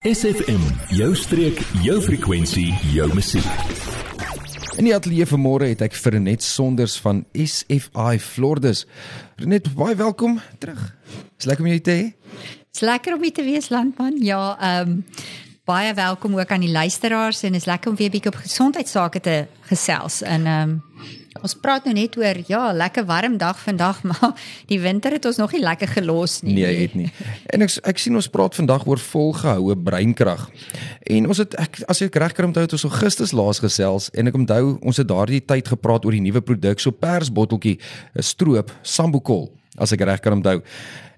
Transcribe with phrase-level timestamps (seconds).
[0.00, 0.62] SFM,
[0.96, 3.44] jou streek, jou frekwensie, jou musiek.
[4.80, 8.86] In die ateljee vanmôre het ek vir Renet Sonders van SFI Flordes.
[9.36, 10.80] Renet, baie welkom terug.
[11.36, 12.08] Is lekker om jou te hê.
[12.72, 14.16] Dis lekker om hier te wees landman.
[14.24, 15.04] Ja, ehm um,
[15.68, 19.36] baie welkom ook aan die luisteraars en is lekker om weer bietjie op gesondheidsake te
[19.68, 20.22] gesels.
[20.24, 20.78] En ehm um,
[21.38, 24.32] Ons praat nou net oor ja, lekker warm dag vandag, maar
[24.66, 26.56] die winter het ons nog nie lekker gelos nie.
[26.58, 27.06] Nee, het nie.
[27.54, 30.48] En ek ek sien ons praat vandag oor volgehoue breinkrag.
[31.06, 34.26] En ons het ek as ek reg kan onthou het ons Augustus laas gesels en
[34.26, 37.78] ek onthou ons het daardie tyd gepraat oor die nuwe produk so persbotteltjie,
[38.18, 40.62] 'n stroop, Sambokol, as ek reg kan onthou.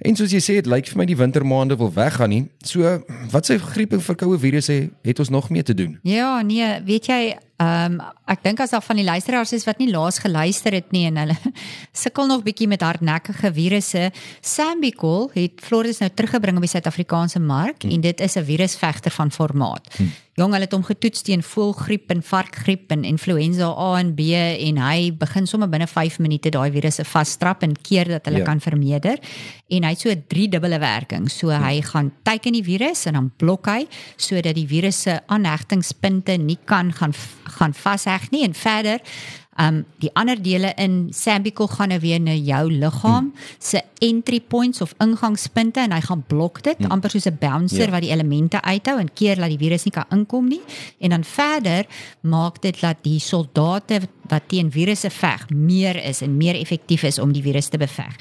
[0.02, 2.42] En soos jy sê, dit lyk vir my die wintermaande wil weggaan nie.
[2.66, 2.98] So,
[3.30, 5.98] wat sê griep en verkoue virusse het ons nog mee te doen?
[6.02, 7.22] Ja, nee, weet jy,
[7.62, 8.00] Ehm um,
[8.32, 11.18] ek dink as daar van die luisteraars is wat nie laas geluister het nie en
[11.20, 11.36] hulle
[12.02, 14.08] sukkel nog bietjie met hardnekkige virusse.
[14.40, 17.92] Sambicol het Floris nou teruggebring op die Suid-Afrikaanse mark hm.
[17.94, 19.86] en dit is 'n virusvegter van formaat.
[19.96, 20.08] Hm.
[20.40, 24.78] Jong, hulle het hom getoets teen voëlgriep en varkgriep en influenza A en B en
[24.80, 28.46] hy begin sommer binne 5 minute daai virusse vasstrap en keer dat hulle ja.
[28.46, 29.20] kan vermeerder
[29.68, 31.28] en hy het so 'n driedubbele werking.
[31.28, 31.60] So hm.
[31.60, 33.84] hy gaan teiken die virus en dan blok hy
[34.16, 37.12] sodat die virus se aanhegtingspunte nie kan gaan
[37.58, 39.00] gaan vasheg nie en verder
[39.60, 43.32] um die ander dele in Sambical gaan nou weer na jou liggaam hmm.
[43.58, 46.90] se entry points of ingangspunte en hy gaan blok dit hmm.
[46.90, 47.90] amper soos 'n bouncer ja.
[47.90, 50.62] wat die elemente uithou en keer dat die virus nie kan inkom nie
[50.98, 51.86] en dan verder
[52.20, 57.18] maak dit dat die soldate wat teen virusse veg meer is en meer effektief is
[57.18, 58.16] om die virus te beveg.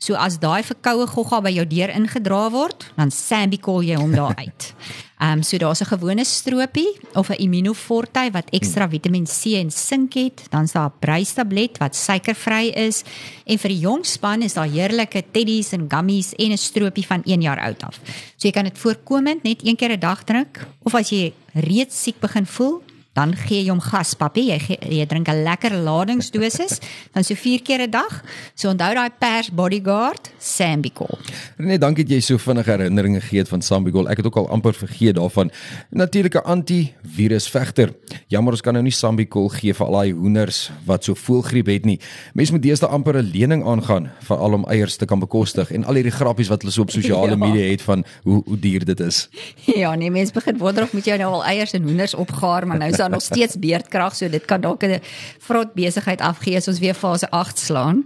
[0.00, 4.32] So as daai verkoue gogga by jou deur ingedra word, dan Sambical jy hom daar
[4.38, 4.68] uit.
[5.20, 8.92] Ehm um, so daar's 'n gewone stroopie of 'n Immunoforte wat ekstra hmm.
[8.92, 13.04] Vitamiin C en sink het, dan's daar 'n breistablet wat suikervry is
[13.44, 17.20] en vir die jong span is daar heerlike teddies en gummies en 'n stroopie van
[17.24, 18.00] 1 jaar oud af.
[18.36, 22.02] So jy kan dit voorkomend net een keer 'n dag drink of as jy reeds
[22.02, 22.82] siek begin voel,
[23.12, 26.80] dan gee jy hom gas papie jy gee, jy drink 'n lekker ladingsdosis.
[27.12, 28.22] Dan so 4 keer 'n dag.
[28.54, 31.18] So onthou daai pers bodyguard Sambicol
[31.56, 34.74] nee dankie dat jy so vinnig herinneringe gee van Sambicol ek het ook al amper
[34.74, 35.50] vergeet daarvan.
[35.90, 37.92] Natuurlike antivirusvegter.
[38.28, 41.86] Jammer ons kan nou nie Sambicol gee vir al daai hoenders wat so voelgriep het
[41.88, 41.98] nie.
[42.34, 45.84] Mense moet deesdae amper 'n lening aangaan vir al om eiers te kan bekostig en
[45.84, 47.36] al hierdie grappies wat hulle so op sosiale ja.
[47.36, 49.28] media het van hoe hoe duur dit is.
[49.64, 52.78] Ja nee mense begin wonder of moet jy nou al eiers en hoenders opgaar maar
[52.78, 55.00] nou daar nog steeds beerdkrag, so dit kan dalk 'n
[55.38, 58.04] vrot besigheid afgee as ons weer fase 8 slaan.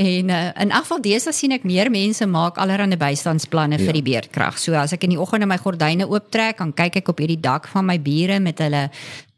[0.00, 3.84] En uh, in afval desa sien ek meer mense maak allerlei bystandsplanne ja.
[3.84, 4.56] vir die beerdkrag.
[4.56, 7.68] So as ek in die oggend my gordyne ooptrek, dan kyk ek op hierdie dak
[7.68, 8.86] van my bure met hulle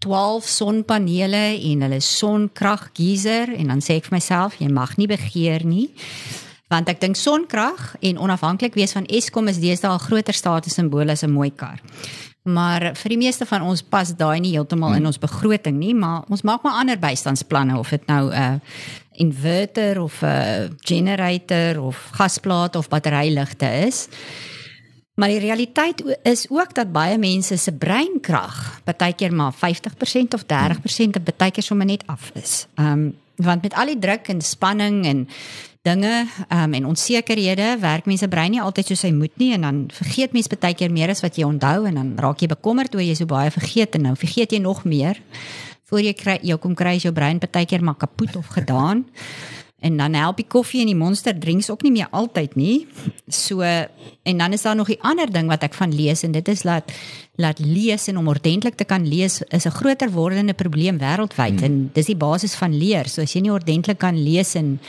[0.07, 1.43] 12 sonpanele
[1.73, 5.89] en hulle sonkraggeyser en dan sê ek vir myself, jy mag nie begeer nie
[6.73, 11.11] want ek dink sonkrag en onafhanklik wees van Eskom is deesdae 'n groter status simbool
[11.11, 11.79] as 'n mooi kar.
[12.43, 14.99] Maar vir die meeste van ons pas daai nie heeltemal hmm.
[14.99, 18.55] in ons begroting nie, maar ons maak maar ander bystandsplanne of dit nou 'n uh,
[19.13, 24.09] inverter of 'n uh, generator of gasplaat of batteryligte is.
[25.15, 29.59] Maar die realiteit is ook dat baie mense se breinkrag partykeer maar 50%
[30.35, 32.67] of 30% of partykeer sommer net af is.
[32.75, 35.29] Ehm um, want met al die druk en spanning en
[35.83, 39.81] dinge um, en onsekerhede werk mense brein nie altyd soos hy moet nie en dan
[39.91, 43.03] vergeet mense baie keer meer as wat jy onthou en dan raak jy bekommerd oor
[43.03, 44.15] jy so baie vergeet en nou.
[44.17, 45.19] Vergeet jy nog meer
[45.91, 49.05] voor jy kry jou kom kry jou brein baie keer maar kapot of gedaan.
[49.83, 52.87] En dan help die koffie en die monster drinks ook nie meer altyd nie.
[53.27, 56.49] So en dan is daar nog 'n ander ding wat ek van lees en dit
[56.49, 56.93] is dat
[57.35, 61.59] laat lees en om ordentlik te kan lees is 'n groter wordende probleem wêreldwyd.
[61.59, 61.65] Hmm.
[61.65, 63.09] en dis die basis van leer.
[63.09, 64.81] So as jy nie ordentlik kan lees en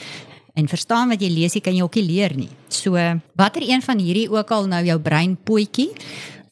[0.54, 2.50] en verstaan wat jy lees, jy kan jy ook nie leer nie.
[2.70, 2.94] So,
[3.36, 5.92] watter een van hierdie ook al nou jou brein potjie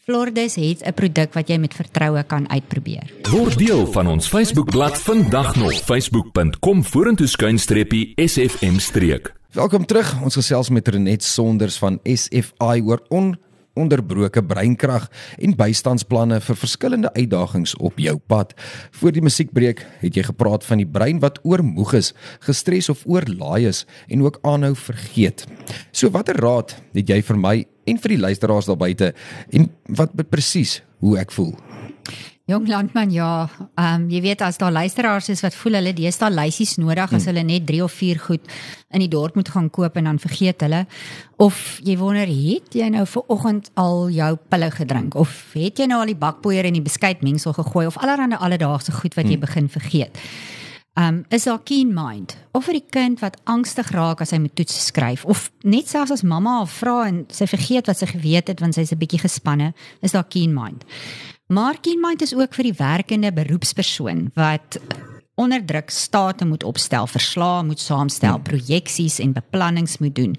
[0.01, 3.13] Flordes het 'n produk wat jy met vertroue kan uitprobeer.
[3.29, 9.34] Word deel van ons Facebookblad vandag nog facebook.com vorentoe skuinstreepie sfm streek.
[9.51, 10.22] Welkom terug.
[10.23, 13.38] Ons gesels met Renet Sonders van SFI oor on
[13.80, 15.08] onderbroke breinkrag
[15.40, 18.53] en bystandsplanne vir verskillende uitdagings op jou pad.
[19.00, 22.14] Voor die musiekbreek het jy gepraat van die brein wat oormoeg is,
[22.46, 25.46] gestres of oorlaai is en ook aanhou vergeet.
[25.91, 27.58] So watter raad het jy vir my
[27.90, 29.14] en vir die luisteraars daar buite
[29.52, 31.56] en wat presies hoe ek voel?
[32.52, 33.48] Jong landman ja,
[33.80, 37.24] ehm um, jy weet as daar luisteraars is wat voel hulle deesdae lysies nodig as
[37.24, 37.28] hmm.
[37.30, 38.50] hulle net 3 of 4 goed
[38.92, 40.82] in die dorp moet gaan koop en dan vergeet hulle
[41.40, 45.88] of jy wonder het jy nou ver oggend al jou pille gedrink of het jy
[45.88, 49.48] nou al die bakpoeier in die beskuitmengsel gegooi of allerlei alledaagse goed wat jy hmm.
[49.48, 50.20] begin vergeet.
[50.99, 54.55] Um is daar keen mind of vir die kind wat angstig raak as hy moet
[54.59, 58.52] toets skryf of net selfs as mamma haar vra en sy vergeet wat sy geweet
[58.52, 60.84] het want sy's 'n bietjie gespanne, is daar keen mind.
[61.47, 64.79] Maar keen mind is ook vir die werkende beroepspersoon wat
[65.35, 68.43] onder druk state moet opstel, verslae moet saamstel, hmm.
[68.43, 70.35] projeksies en beplannings moet doen.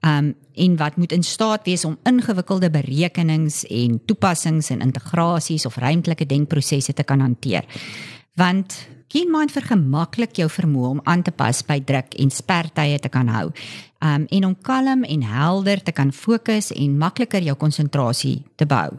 [0.00, 5.76] Um en wat moet in staat wees om ingewikkelde berekenings en toepassings en integrasies of
[5.76, 7.64] ruimtelike denkprosesse te kan hanteer.
[8.34, 13.28] Want KeenMind vergemaklik jou vermoë om aan te pas by druk en spertye te kan
[13.30, 13.48] hou.
[14.04, 18.90] Um en om kalm en helder te kan fokus en makliker jou konsentrasie te bou.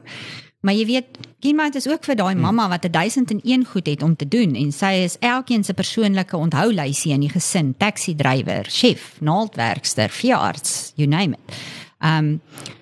[0.65, 2.42] Maar jy weet, Kienmind is ook vir daai hmm.
[2.42, 7.13] mamma wat 1001 goed het om te doen en sy is elkeen se persoonlike onthoulysie
[7.13, 11.62] in die gesin, taxi drywer, chef, naaldwerkster, veearts, you name it.
[12.01, 12.39] Um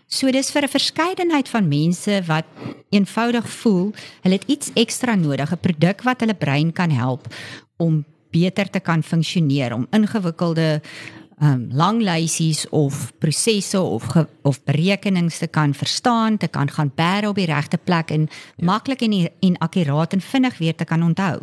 [0.08, 2.46] so dis vir 'n verskeidenheid van mense wat
[2.90, 7.28] eenvoudig voel hulle het iets ekstra nodig, 'n produk wat hulle brein kan help
[7.78, 10.82] om beter te kan funksioneer, om ingewikkelde
[11.42, 16.92] um lang lysies of prosesse of ge, of berekenings te kan verstaan, te kan gaan
[16.96, 18.66] bære op die regte plek en ja.
[18.66, 21.42] maklik en en akkuraat en vinnig weer te kan onthou.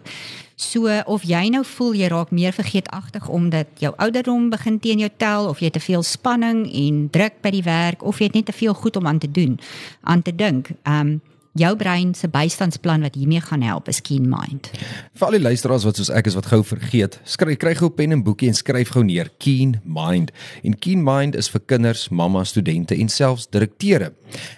[0.56, 5.10] So of jy nou voel jy raak meer vergeetagtig omdat jou ouderdom begin teen jou
[5.16, 8.46] tel of jy te veel spanning en druk by die werk of jy het net
[8.46, 9.58] te veel goed om aan te doen,
[10.00, 10.70] aan te dink.
[10.88, 11.20] Um
[11.58, 14.70] jou brein se bystandsplan wat hiermee gaan help is Keen Mind.
[15.18, 18.16] Vir al die luisteraars wat soos ek is wat gou vergeet, skryf kry gou pen
[18.16, 20.32] en boekie en skryf gou neer Keen Mind.
[20.64, 24.12] En Keen Mind is vir kinders, mamma, studente en selfs direkteure.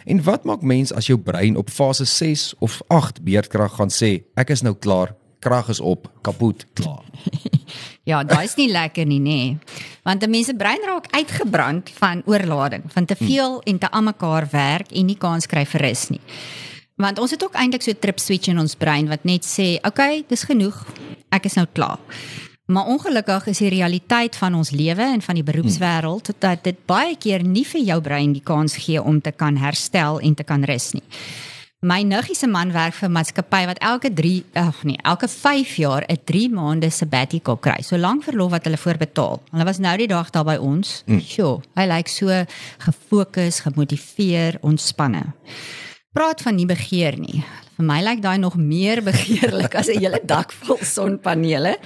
[0.07, 4.17] En wat maak mens as jou brein op fase 6 of 8 beerdkrag gaan sê
[4.39, 7.03] ek is nou klaar, krag is op, kapot, klaar.
[8.11, 9.41] ja, daai is nie lekker nie, nê.
[9.51, 9.83] Nee.
[10.05, 13.67] Want 'n mens se brein raak uitgebrand van oorlading, van te veel hmm.
[13.67, 16.21] en te almekaar werk en nie kans kry vir rus nie.
[16.95, 19.77] Want ons het ook eintlik so 'n trip switch in ons brein wat net sê,
[19.77, 20.87] "Oké, okay, dis genoeg.
[21.29, 21.99] Ek is nou klaar."
[22.67, 27.17] Maar ongelukkig is die realiteit van ons lewe en van die beroepswêreld dat dit baie
[27.17, 30.63] keer nie vir jou brein die kans gee om te kan herstel en te kan
[30.65, 31.03] rus nie.
[31.81, 35.77] My nuggie se man werk vir 'n maatskappy wat elke 3, ag nee, elke 5
[35.77, 37.83] jaar 'n 3 maande sabbatical kry.
[37.83, 39.43] So lank verlof wat hulle voorbetaal.
[39.51, 41.03] Hulle was nou die dag daar by ons.
[41.07, 41.21] Mm.
[41.21, 42.45] Sjoe, hy lyk so
[42.79, 45.35] gefokus, gemotiveer, ontspanne
[46.15, 47.43] praat van nie begeer nie.
[47.75, 51.77] Vir my lyk daai nog meer begeerlik as 'n hele dak vol sonpanele.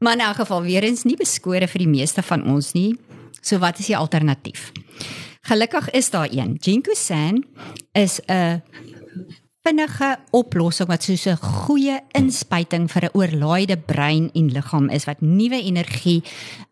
[0.00, 2.96] Maar in elk geval weer eens nie beskore vir die meeste van ons nie.
[3.42, 4.72] So wat is die alternatief?
[5.42, 6.56] Gelukkig is daar een.
[6.60, 7.44] Jinko San
[7.92, 8.62] is 'n
[9.68, 15.20] vinnige oplossing wat soos 'n goeie inspuiting vir 'n oorlaaide brein en liggaam is wat
[15.20, 16.22] nuwe energie,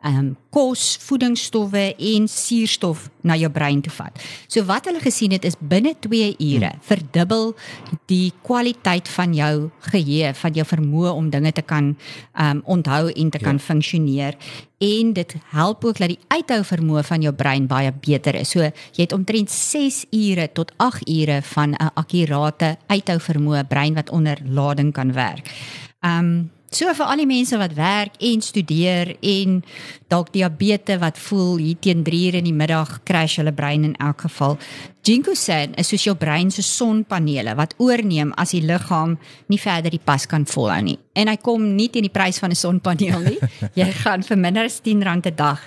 [0.02, 4.23] ehm um, kos, voedingsstowwe en suurstof na jou brein toe vat.
[4.46, 6.84] So wat hulle gesien het is binne 2 ure hmm.
[6.87, 7.52] verdubbel
[8.11, 11.94] die kwaliteit van jou geheue, van jou vermoë om dinge te kan
[12.40, 13.46] um, onthou en te ja.
[13.49, 14.38] kan funksioneer
[14.78, 18.52] en dit help ook dat die uithou vermoë van jou brein baie beter is.
[18.52, 23.94] So jy het omtrent 6 ure tot 8 ure van 'n akkurate uithou vermoë brein
[23.94, 25.49] wat onder lading kan werk.
[26.00, 29.62] Um so vir al die mense wat werk en studeer en
[30.12, 33.96] dalk diabetes wat voel hier teen 3 ure in die middag crash hulle brein in
[34.02, 34.58] elk geval.
[35.06, 39.17] Ginkgo-san is soos jou brein se sonpanele wat oorneem as die liggaam
[39.49, 40.99] nie verder die pas kan volhou nie.
[41.14, 43.38] En hy kom nie teen die prys van 'n sonpaneel nie.
[43.81, 45.61] Jy gaan vir minder as R10 'n dag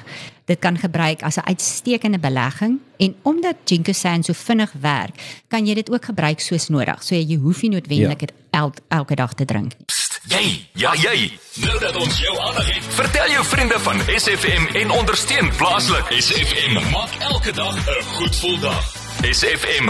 [0.50, 5.74] dit kan gebruik as 'n uitstekende belegging en omdat Ginkgo-san so vinnig werk, kan jy
[5.74, 7.04] dit ook gebruik soos nodig.
[7.04, 8.60] So jy hoef nie noodwendig dit ja.
[8.60, 9.86] el elke dag te drink nie.
[10.30, 11.32] Jy, ja jy.
[11.64, 16.06] Nou dat ons jou aandag het, vertel jou vriende van SFM en ondersteun plaaslik.
[16.22, 18.84] SFM maak elke dag 'n goed gevoel dag.
[19.20, 19.90] SFM.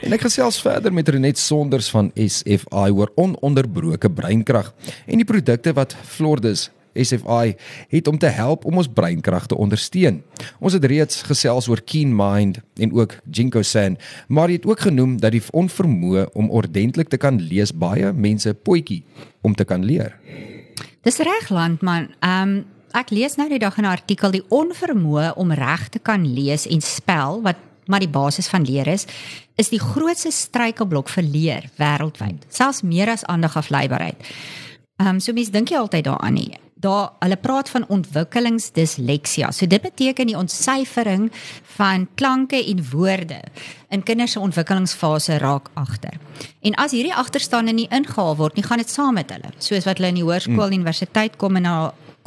[0.00, 4.74] En ek gesels verder met Renet Sonders van SFI oor ononderbroke breinkrag
[5.06, 6.70] en die produkte wat Flordus
[7.04, 7.54] SFI
[7.88, 10.22] het om te help om ons breinkrag te ondersteun.
[10.58, 14.80] Ons het reeds gesels oor Keen Mind en ook Jinko San, maar jy het ook
[14.80, 19.04] genoem dat die onvermoë om ordentlik te kan lees baie mense potjie
[19.42, 20.18] om te kan leer.
[21.06, 22.12] Dis reg landman.
[22.20, 22.58] Ehm um,
[22.96, 26.80] ek lees nou die dag 'n artikel die onvermoë om reg te kan lees en
[26.80, 29.06] spel wat maar die basis van leer is,
[29.56, 34.16] is die grootste struikelblok vir leer wêreldwyd, selfs meer as aandigafleibaarheid.
[35.00, 39.50] Ehm um, so mense dink jy altyd daaraan nie daar hulle praat van ontwikkelingsdisleksia.
[39.50, 41.28] So dit beteken die ontsyfering
[41.78, 43.40] van klanke en woorde
[43.88, 46.18] in kinders se ontwikkelingsfase raak agter.
[46.60, 49.50] En as hierdie agterstande nie ingehaal word nie, gaan dit saam met hulle.
[49.58, 50.78] Soos wat hulle in die hoërskool mm.
[50.82, 51.78] universiteit kom en na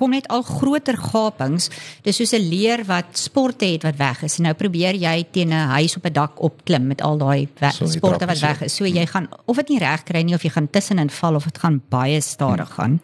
[0.01, 1.70] kom net al groter gapings.
[2.01, 4.39] Dis soos 'n leer wat sporte het wat weg is.
[4.39, 8.39] Nou probeer jy teen 'n huis op 'n dak opklim met al daai sporte wat
[8.39, 8.75] weg is.
[8.75, 11.43] So jy gaan of dit nie reg kry nie of jy gaan tussenin val of
[11.43, 13.00] dit gaan baie stadig gaan.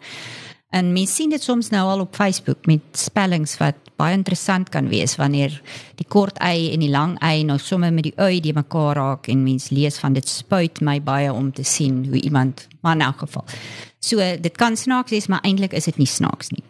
[0.70, 4.88] En mens sien dit soms nou al op Facebook met spellings wat baie interessant kan
[4.88, 5.54] wees wanneer
[5.98, 9.30] die kort y en die lang y nou sommer met die y die mekaar raak
[9.32, 13.06] en mens lees van dit spuit my baie om te sien hoe iemand maar in
[13.08, 13.44] elk geval.
[13.98, 16.62] So dit kan snaaks wees, maar eintlik is dit nie snaaks nie.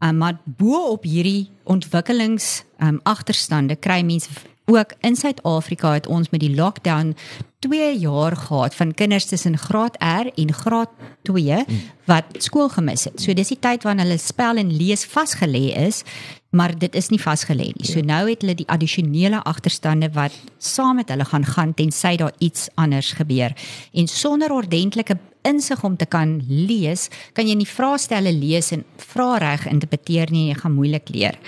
[0.00, 4.30] Um, maar bo op hierdie ontwikkelings um, agterstande kry mense
[4.70, 7.16] ook in Suid-Afrika het ons met die lockdown
[7.62, 10.90] 2 jaar gehad van kinders tussen graad R en graad
[11.22, 11.64] 2
[12.10, 13.20] wat skool gemis het.
[13.22, 16.02] So dis die tyd wanneer hulle spel en lees vasgelê is,
[16.50, 17.86] maar dit is nie vasgelê nie.
[17.86, 22.34] So nou het hulle die addisionele agterstande wat saam met hulle gaan gaan tensy daar
[22.38, 23.54] iets anders gebeur.
[23.92, 29.36] En sonder ordentlike insig om te kan lees, kan jy nie vraestelle lees en vra
[29.42, 31.38] reg interpreteer nie, jy gaan moeilik leer.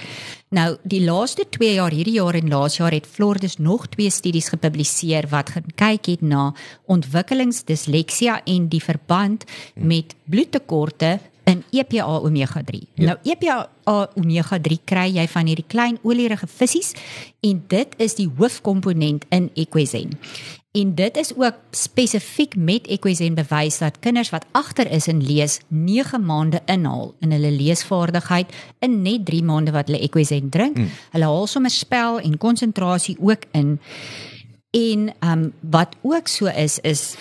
[0.54, 4.52] Nou, die laaste 2 jaar, hierdie jaar en laas jaar het Floridas nog twee studies
[4.52, 6.52] gepubliseer wat gekyk het na
[6.86, 11.18] ontwikkelingsdisleksia en die verband met bloedtekorte
[11.50, 12.82] in EPA omega 3.
[12.94, 13.04] Ja.
[13.04, 13.56] Nou EPA
[14.14, 16.94] omega 3 kry jy van hierdie klein olierige visse
[17.44, 20.14] en dit is die hoofkomponent in Equizen.
[20.74, 25.60] En dit is ook spesifiek met Equizen bewys dat kinders wat agter is in lees
[25.68, 28.50] 9 maande inhaal in hulle leesvaardigheid
[28.82, 30.76] in net 3 maande wat hulle Equizen drink.
[30.76, 30.90] Mm.
[31.14, 33.78] Hulle haal sommer spel en konsentrasie ook in.
[34.70, 37.14] En ehm um, wat ook so is is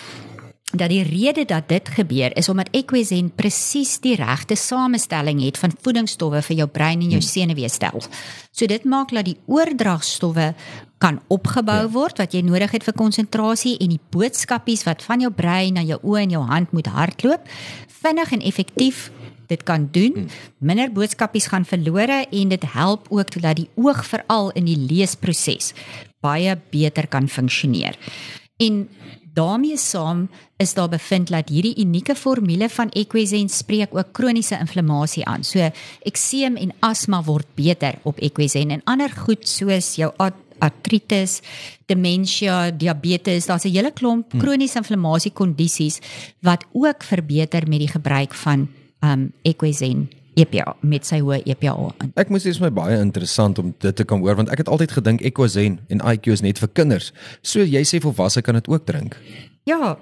[0.74, 5.76] dat die rede dat dit gebeur is omdat Equizen presies die regte samestelling het van
[5.80, 7.30] voedingsstowwe vir jou brein en jou hmm.
[7.30, 8.10] senuweestelsel.
[8.50, 10.54] So dit maak dat die oordragstowwe
[11.04, 11.90] kan opgebou ja.
[11.92, 15.84] word wat jy nodig het vir konsentrasie en die boodskapies wat van jou brein na
[15.84, 17.50] jou oë en jou hand moet hardloop
[18.04, 19.10] vinnig en effektief
[19.48, 20.14] dit kan doen.
[20.16, 20.28] Hmm.
[20.64, 25.74] Minder boodskapies gaan verlore en dit help ook dat die oog veral in die leesproses
[26.24, 27.98] baie beter kan funksioneer.
[28.56, 28.86] En
[29.34, 35.24] daarmee saam is daar bevind dat hierdie unieke formule van Equizen spreek ook kroniese inflammasie
[35.24, 35.44] aan.
[35.44, 35.70] So
[36.00, 40.12] ekseem en asma word beter op Equizen en ander goed soos jou
[40.64, 41.40] artritis,
[41.90, 44.40] demensie, diabetes, daar's 'n hele klomp hmm.
[44.40, 46.00] kroniese inflammasie kondisies
[46.40, 48.68] wat ook verbeter met die gebruik van
[49.00, 52.12] um Equizen EPA met sy hoë EPA in.
[52.18, 54.64] Ek moet sê dit is my baie interessant om dit te kan hoor want ek
[54.64, 57.12] het altyd gedink Equizen en IQ is net vir kinders.
[57.42, 59.16] So jy sê volwasse kan dit ook drink.
[59.68, 59.96] Ja.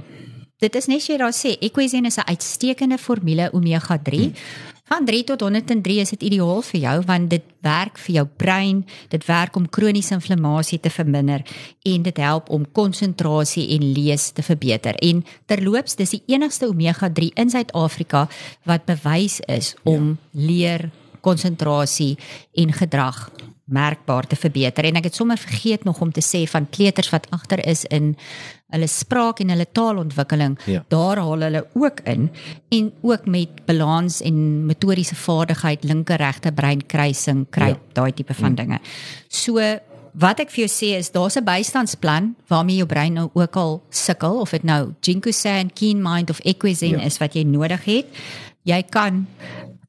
[0.63, 4.19] Dit is net jy daar sê Equizen is 'n uitstekende formule omega 3.
[4.23, 4.35] Hmm.
[4.85, 8.87] Van 3 tot 103 is dit ideaal vir jou want dit werk vir jou brein,
[9.09, 11.43] dit werk om kroniese inflammasie te verminder
[11.83, 14.95] en dit help om konsentrasie en lees te verbeter.
[14.95, 18.29] En terloops, dis die enigste omega 3 in Suid-Afrika
[18.65, 20.47] wat bewys is om ja.
[20.47, 20.91] leer,
[21.21, 22.19] konsentrasie
[22.53, 23.31] en gedrag
[23.73, 27.29] merkbaar te verbeter en ek het sommer vergeet nog om te sê van kleuters wat
[27.31, 28.17] agter is in
[28.73, 30.83] hulle spraak en hulle taalontwikkeling ja.
[30.93, 32.29] daar haal hulle ook in
[32.73, 37.81] en ook met balans en motoriese vaardigheid linker regte breinkruising kry ja.
[37.93, 38.61] daai tipe van mm.
[38.61, 38.79] dinge.
[39.29, 39.61] So
[40.13, 43.83] wat ek vir jou sê is daar's 'n bystandsplan waarmee jou brein nou ook al
[43.91, 47.05] sukkel of dit nou Jinkusan, Keen Mind of Equizen ja.
[47.05, 48.07] is wat jy nodig het.
[48.65, 49.27] Jy kan